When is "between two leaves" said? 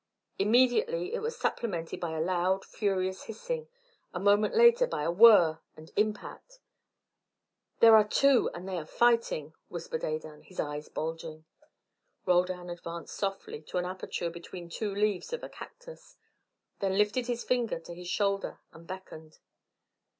14.31-15.33